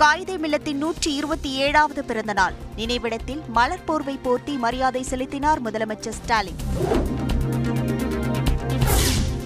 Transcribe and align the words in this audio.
காயிதே 0.00 0.34
மில்லத்தின் 0.42 0.74
நூற்றி 0.74 1.14
இருபத்தி 1.14 1.50
ஏழாவது 1.50 2.04
பிறந்த 2.04 2.32
நாள் 2.32 2.54
நினைவிடத்தில் 2.76 3.42
மலர் 3.48 3.84
போர்வை 3.84 4.18
போர்த்தி 4.24 4.58
மரியாதை 4.58 5.02
செலுத்தினார் 5.02 5.62
முதலமைச்சர் 5.62 6.10
ஸ்டாலின். 6.10 6.56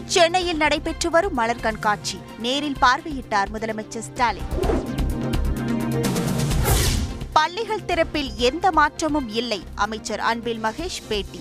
சென்னையில் 0.05 0.57
நடைபெற்று 0.57 1.11
வரும் 1.11 1.35
மலர் 1.35 1.61
கண்காட்சி. 1.61 2.21
நேரில் 2.39 2.77
பார்வையிட்டார் 2.81 3.47
முதலமைச்சர் 3.53 3.99
ஸ்டாலின். 3.99 4.51
பள்ளிகள் 7.33 7.85
திறப்பில் 7.87 8.35
எந்த 8.35 8.73
மாற்றமும் 8.73 9.29
இல்லை. 9.29 9.63
அமைச்சர் 9.75 10.21
அன்பில் 10.21 10.63
மகேஷ் 10.63 11.03
பேட்டி. 11.09 11.41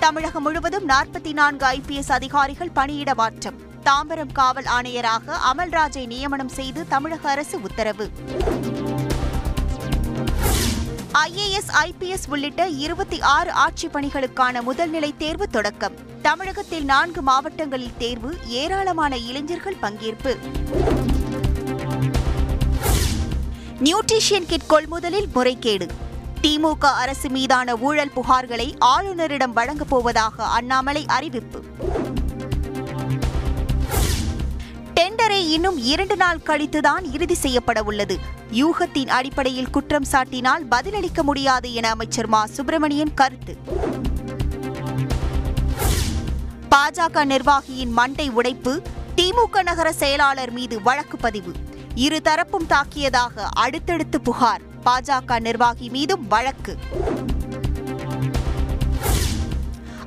தமிழகம் 0.00 0.42
முழுவதும் 0.42 0.88
நாற்பத்தி 0.88 1.32
நான்கு 1.32 1.66
ஐபிஎஸ் 1.66 2.12
அதிகாரிகள் 2.12 2.70
பணியிட 2.70 3.14
மாற்றம். 3.14 3.68
தாம்பரம் 3.84 4.32
காவல் 4.32 4.64
ஆணையராக 4.64 5.32
அமல்ராஜை 5.52 6.06
நியமனம் 6.06 6.48
செய்து 6.48 6.88
தமிழக 6.88 7.30
அரசு 7.30 7.60
உத்தரவு. 7.62 8.10
ஐஏஎஸ் 11.14 11.70
ஐபிஎஸ் 11.84 12.28
உள்ளிட்ட 12.28 12.68
இருபத்தி 12.68 13.20
ஆறு 13.20 13.52
ஆட்சிப் 13.52 13.96
பணிகளுக்கான 13.96 14.60
முதல்நிலை 14.68 15.16
தேர்வு 15.16 15.48
தொடக்கம். 15.48 15.92
தமிழகத்தில் 16.22 16.84
நான்கு 16.84 17.22
மாவட்டங்களில் 17.22 17.96
தேர்வு 17.98 18.36
ஏராளமான 18.46 19.16
இளைஞர்கள் 19.16 19.76
பங்கேற்பு. 19.82 20.36
நியூட்ரிஷியன் 23.82 24.46
கிட் 24.46 24.66
கொள்முதலில் 24.68 25.32
முறைகேடு. 25.34 25.86
திமுக 26.42 26.84
அரசு 26.84 27.28
மீதான 27.28 27.76
ஊழல் 27.76 28.12
புகார்களை 28.16 28.74
ஆளுநரிடம் 28.78 29.52
வழங்கப் 29.52 29.88
போவதாக 29.88 30.44
அண்ணாமலை 30.44 31.04
அறிவிப்பு. 31.06 31.64
இன்னும் 35.50 35.78
இரண்டு 35.78 36.16
நாள் 36.16 36.40
கழித்துதான் 36.46 37.12
இறுதி 37.12 37.34
செய்யப்பட 37.34 37.82
உள்ளது 37.82 38.18
யூகத்தின் 38.52 39.08
அடிப்படையில் 39.08 39.70
குற்றம் 39.70 40.04
சாட்டினால் 40.12 40.64
பதிலளிக்க 40.68 41.22
முடியாது 41.22 41.74
என 41.74 41.88
அமைச்சர் 41.88 42.26
மா. 42.26 42.46
சுப்பிரமணியன் 42.46 43.14
கருத்து. 43.14 43.56
பாஜக 46.70 47.24
நிர்வாகியின் 47.24 47.92
மண்டை 47.92 48.30
உடைப்பு 48.30 48.82
திமுக 49.16 49.62
நகர 49.62 49.92
செயலாளர் 49.92 50.50
மீது 50.50 50.82
வழக்கு 50.82 51.16
பதிவு. 51.16 51.52
இரு 51.94 52.20
தரப்பும் 52.24 52.66
தாக்கியதாக 52.68 53.46
அடுத்தடுத்து 53.50 54.20
புகார். 54.20 54.60
பாஜக 54.84 55.40
நிர்வாகி 55.40 55.88
மீதும் 55.88 56.28
வழக்கு. 56.28 56.78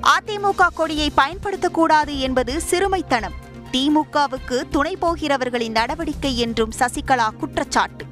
அதிமுக 0.04 0.68
கொடியை 0.74 1.12
பயன்படுத்தக்கூடாது 1.18 2.18
என்பது 2.18 2.62
சிறுமைத்தனம். 2.62 3.43
திமுகவுக்கு 3.78 4.70
துணை 4.70 4.96
போகிறவர்களின் 4.96 5.72
நடவடிக்கை 5.72 6.38
என்றும் 6.38 6.74
சசிகலா 6.80 7.30
குற்றச்சாட்டு. 7.36 8.06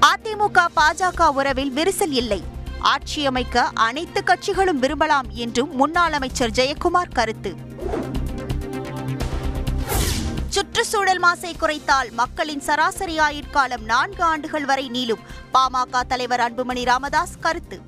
அதிமுக 0.00 0.64
பாஜக 0.76 1.28
உறவில் 1.28 1.72
விரிசல் 1.74 2.10
இல்லை. 2.10 2.44
ஆட்சியமைக்க 2.82 3.58
அனைத்து 3.74 4.22
கட்சிகளும் 4.26 4.78
விரும்பலாம் 4.78 5.26
என்றும் 5.30 5.74
முன்னாள் 5.74 6.12
அமைச்சர் 6.12 6.50
ஜெயக்குமார் 6.50 7.14
கருத்து. 7.14 7.54
சுற்றுச்சூழல் 10.48 11.22
மாசை 11.22 11.56
குறைத்தால் 11.60 12.10
மக்களின் 12.10 12.60
சராசரி 12.60 13.18
ஆயுட்காலம் 13.18 13.84
நான்கு 13.84 14.22
ஆண்டுகள் 14.22 14.64
வரை 14.64 14.90
நீளும். 14.90 15.20
பாமக 15.54 16.00
தலைவர் 16.08 16.40
அன்புமணி 16.40 16.84
ராமதாஸ் 16.84 17.38
கருத்து. 17.40 17.80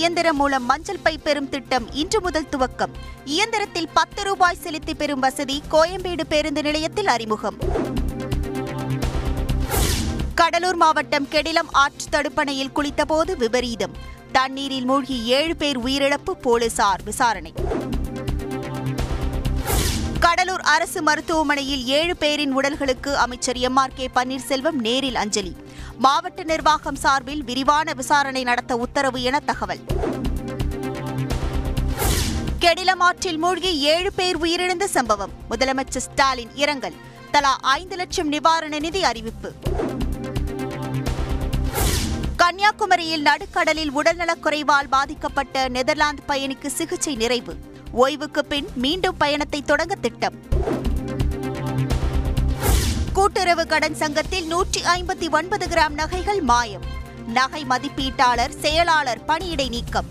இயந்திரம் 0.00 0.36
மூலம் 0.36 0.64
மஞ்சள் 0.64 0.98
பை 1.02 1.18
பெறும் 1.18 1.48
திட்டம் 1.48 1.92
இன்று 1.92 2.20
முதல் 2.20 2.46
துவக்கம். 2.50 2.92
இயந்திரத்தில் 3.24 3.88
பத்து 3.94 4.24
ரூபாய் 4.24 4.54
செலுத்தி 4.54 4.94
பெறும் 4.94 5.20
வசதி 5.20 5.62
கோயம்பேடு 5.70 6.20
பேருந்து 6.28 6.62
நிலையத்தில் 6.62 7.06
அறிமுகம். 7.06 7.56
கடலூர் 10.34 10.76
மாவட்டம் 10.76 11.28
கெடிலம் 11.30 11.70
ஆற்று 11.70 12.06
தடுப்பணையில் 12.12 12.70
குளித்தபோது 12.74 13.36
விபரீதம். 13.36 13.94
தண்ணீரில் 14.32 14.84
மூழ்கி 14.84 15.22
ஏழு 15.22 15.56
பேர் 15.56 15.80
உயிரிழப்பு 15.80 16.30
போலீசார் 16.42 17.02
விசாரணை. 17.04 17.52
கடலூர் 20.20 20.60
அரசு 20.60 21.02
மருத்துவமனையில் 21.02 21.84
ஏழு 21.84 22.16
பேரின் 22.16 22.56
உடல்களுக்கு 22.56 23.16
அமைச்சர் 23.16 23.56
எம் 23.56 23.76
ஆர் 23.76 23.92
கே 23.94 24.10
பன்னீர்செல்வம் 24.14 24.80
நேரில் 24.86 25.14
அஞ்சலி. 25.14 25.56
மாவட்ட 26.02 26.42
நிர்வாகம் 26.42 26.94
சார்பில் 26.94 27.44
விரிவான 27.44 27.92
விசாரணை 27.92 28.42
நடத்த 28.42 28.76
உத்தரவு 28.76 29.22
என 29.22 29.40
தகவல். 29.40 29.80
கெடிலம் 32.60 32.98
ஆற்றில் 32.98 33.38
மூழ்கி 33.38 33.78
ஏழு 33.78 34.12
பேர் 34.12 34.38
உயிரிழந்த 34.38 34.84
சம்பவம். 34.84 35.30
முதலமைச்சர் 35.50 35.96
ஸ்டாலின் 35.96 36.50
இரங்கல். 36.54 36.94
தலா 37.30 37.58
ஐந்து 37.60 37.96
லட்சம் 37.96 38.28
நிவாரண 38.28 38.78
நிதி 38.78 39.04
அறிவிப்பு. 39.04 39.52
கன்னியாகுமரியில் 42.36 43.22
நடுக்கடலில் 43.22 43.92
உடல்நலக்குறைவால் 43.92 44.88
பாதிக்கப்பட்ட 44.90 45.68
நெதர்லாந்து 45.68 46.22
பயணிக்கு 46.28 46.66
சிகிச்சை 46.66 47.14
நிறைவு. 47.14 47.56
ஓய்வுக்கு 47.92 48.44
பின் 48.44 48.68
மீண்டும் 48.74 49.16
பயணத்தை 49.16 49.62
தொடங்க 49.62 49.94
திட்டம். 49.94 50.34
கூட்டுறவு 53.40 53.68
கடன் 53.68 53.94
சங்கத்தில் 53.94 54.46
நூற்றி 54.46 54.80
ஐம்பத்தி 54.80 55.30
ஒன்பது 55.30 55.66
கிராம் 55.66 55.94
நகைகள் 55.94 56.40
மாயம். 56.40 56.82
நகை 57.26 57.64
மதிப்பீட்டாளர் 57.68 58.58
செயலாளர் 58.60 59.20
பணியிடை 59.28 59.68
நீக்கம். 59.68 60.08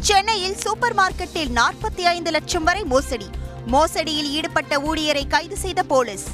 சென்னையில் 0.00 0.56
சூப்பர் 0.56 0.94
மார்க்கெட்டில் 0.94 1.52
நாற்பத்தி 1.54 2.00
ஐந்து 2.00 2.30
லட்சம் 2.30 2.64
வரை 2.64 2.84
மோசடி. 2.84 3.30
மோசடியில் 3.66 4.30
ஈடுபட்ட 4.30 4.80
ஊழியரை 4.80 5.26
கைது 5.26 5.56
செய்த 5.56 5.82
போலீஸ். 5.82 6.26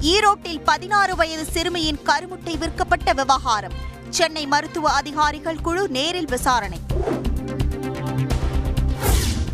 ஈரோட்டில் 0.00 0.62
பதினாறு 0.64 1.16
வயது 1.16 1.44
சிறுமியின் 1.44 2.00
கருமுட்டை 2.06 2.58
விற்கப்பட்ட 2.58 3.12
விவகாரம். 3.12 3.74
சென்னை 4.10 4.46
மருத்துவ 4.46 4.90
அதிகாரிகள் 4.90 5.60
குழு 5.60 5.88
நேரில் 5.88 6.28
விசாரணை. 6.28 6.80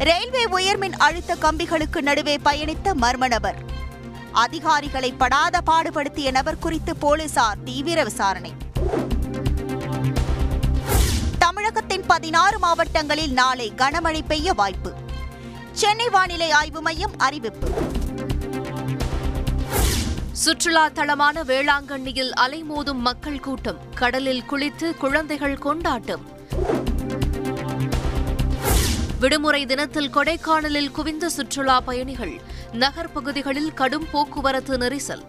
ரயில்வே 0.04 0.44
உயர்மின் 0.44 0.92
அழுத்த 0.92 1.34
கம்பிகளுக்கு 1.34 2.00
நடுவே 2.00 2.36
பயணித்த 2.44 2.94
மர்ம 2.94 3.28
நபர். 3.28 3.58
அதிகாரிகளை 4.32 5.12
படாத 5.12 5.60
பாடுபடுத்திய 5.66 6.30
நபர் 6.30 6.58
குறித்து 6.58 6.96
போலீசார் 6.96 7.62
தீவிர 7.62 8.02
விசாரணை. 8.02 8.52
தமிழகத்தின் 11.38 12.04
பதினாறு 12.06 12.58
மாவட்டங்களில் 12.58 13.32
நாளை 13.32 13.72
கனமழை 13.76 14.20
பெய்ய 14.26 14.52
வாய்ப்பு. 14.52 14.92
சென்னை 15.72 16.08
வானிலை 16.08 16.50
ஆய்வு 16.50 16.82
மையம் 16.82 17.18
அறிவிப்பு. 17.18 17.70
சுற்றுலா 20.32 20.88
தலமான 20.88 21.42
வேளாங்கண்ணியில் 21.42 22.32
அலைமோதும் 22.46 23.02
மக்கள் 23.08 23.40
கூட்டம் 23.40 23.78
கடலில் 23.94 24.44
குளித்து 24.50 24.96
குழந்தைகள் 24.96 25.58
கொண்டாட்டம். 25.58 26.30
விடுமுறை 29.22 29.66
தினத்தில் 29.66 30.10
கொடைக்கானலில் 30.10 30.90
குவிந்த 30.90 31.28
சுற்றுலா 31.28 31.80
பயணிகள் 31.80 32.40
நகர்ப்பகுதிகளில் 32.72 33.74
கடும் 33.74 34.06
போக்குவரத்து 34.12 34.78
நெரிசல். 34.78 35.22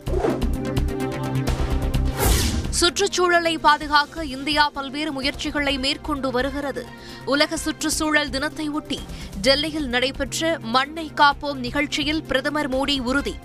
சுற்றுச்சூழலை 2.69 3.57
பாதுகாக்க 3.57 4.25
இந்தியா 4.25 4.69
பல்வேறு 4.69 5.11
முயற்சிகளை 5.11 5.79
மேற்கொண்டு 5.79 6.31
வருகிறது. 6.31 6.85
உலக 7.25 7.57
சுற்றுச்சூழல் 7.57 8.29
தினத்தை 8.29 8.69
ஒட்டி 8.69 8.99
டெல்லியில் 9.41 9.87
நடைபெற்ற 9.87 10.57
மண்ணை 10.61 11.11
காப்போம் 11.15 11.61
நிகழ்ச்சியில் 11.67 12.23
பிரதமர் 12.23 12.69
மோடி 12.69 12.99
உறுதி. 12.99 13.35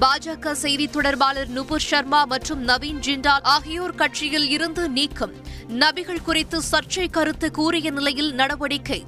பாஜக 0.00 0.52
செய்தி 0.52 0.88
தொடர்பாளர் 0.88 1.48
நுபுர் 1.48 1.80
சர்மா 1.80 2.24
மற்றும் 2.24 2.68
நவீன் 2.68 3.00
ஜிண்டால் 3.06 3.42
ஆகியோர் 3.42 3.94
கட்சியில் 3.94 4.48
இருந்து 4.48 4.88
நீக்கம். 4.88 5.32
நபிகள் 5.68 6.22
குறித்து 6.22 6.60
சர்ச்சை 6.70 7.10
கருத்து 7.10 7.50
கூறிய 7.50 7.90
நிலையில் 7.90 8.34
நடவடிக்கை. 8.34 9.04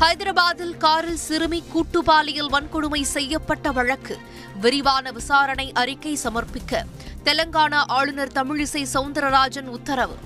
ஹைதராபாத்தில் 0.00 0.76
காரில் 0.76 1.16
சிறுமி 1.16 1.62
கூட்டுப்பாலியல் 1.74 2.50
வன்கொடுமை 2.52 3.02
செய்யப்பட்ட 3.02 3.72
வழக்கு. 3.72 4.18
விரிவான 4.60 5.12
விசாரணை 5.12 5.72
அறிக்கை 5.72 6.18
சமர்ப்பிக்க. 6.24 6.82
தெலங்கானா 7.24 7.82
ஆளுநர் 7.86 8.32
தமிழிசை 8.34 8.86
சவுந்தரராஜன் 8.94 9.66
உத்தரவு. 9.66 10.16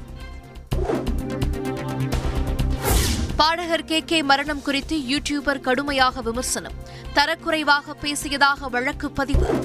பாடகர் 3.36 3.84
கே 3.84 4.00
கே 4.00 4.22
மரணம் 4.22 4.62
குறித்து 4.62 4.98
யூடியூபர் 4.98 5.60
கடுமையாக 5.60 6.22
விமர்சனம். 6.22 6.72
தரக்குறைவாக 7.14 7.94
பேசியதாக 8.02 8.70
வழக்கு 8.70 9.10
பதிவு. 9.10 9.64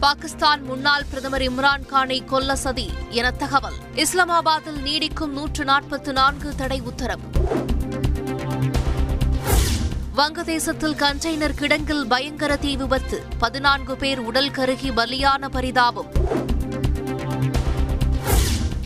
பாகிஸ்தான் 0.00 0.62
முன்னாள் 0.62 1.04
பிரதமர் 1.04 1.42
இம்ரான் 1.42 1.86
கானை 1.90 2.24
கொல்ல 2.24 2.56
சதி 2.56 2.90
என 3.08 3.30
தகவல். 3.30 3.74
இஸ்லாமாபாத்தில் 3.94 4.80
நீடிக்கும் 4.84 5.30
நூற்று 5.30 5.64
நாற்பத்து 5.64 6.12
நான்கு 6.12 6.54
தடை 6.54 6.80
உத்தரவு. 6.80 7.22
வங்கதேசத்தில் 10.16 10.94
கண்டெய்னர் 10.94 11.54
கிடங்கில் 11.60 12.04
பயங்கர 12.04 12.56
தீ 12.56 12.76
விபத்து. 12.76 13.22
பதினான்கு 13.38 13.96
பேர் 13.96 14.18
உடல் 14.18 14.50
கருகி 14.50 14.90
பலியான 14.90 15.48
பரிதாபம். 15.48 16.10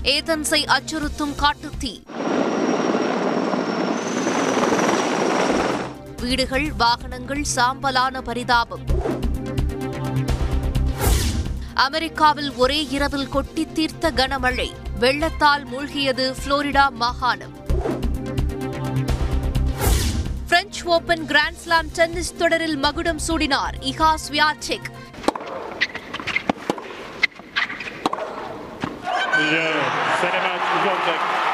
ஏதன்ஸை 0.03 0.67
அச்சுறுத்தும் 0.67 1.35
காட்டுத்தீ. 1.39 2.03
வீடுகள் 6.23 6.73
வாகனங்கள் 6.73 7.45
சாம்பலான 7.57 8.21
பரிதாபம். 8.21 8.85
அமெரிக்காவில் 11.75 12.53
ஒரே 12.55 12.87
இரவில் 12.87 13.29
கொட்டி 13.29 13.67
தீர்த்த 13.67 14.11
கனமழை. 14.11 14.71
வெள்ளத்தால் 14.99 15.67
மூழ்கியது 15.67 16.35
புளோரிடா 16.45 16.89
மாகாணம். 16.89 17.55
French 20.49 20.85
Open 20.85 21.27
grand slam 21.27 21.91
tennis 21.93 22.37
தொடரில் 22.37 22.77
மகுடம் 22.77 23.21
சூடினார் 23.29 23.75
Iga 23.81 24.15
Swiatek 24.29 24.91
Yeah, 29.53 29.77
set 30.21 30.35
Swiatek 30.35 30.67
இருபத்தி 30.79 31.52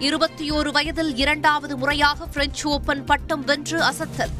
ஓரு 0.00 0.70
வயதில் 0.72 1.16
இரண்டாவது 1.16 1.76
முறையாக 1.76 2.26
பிரெஞ்சு 2.26 2.70
ஓபன் 2.70 3.04
பட்டம் 3.04 3.44
வென்று 3.44 3.82
அசத்தல். 3.82 4.30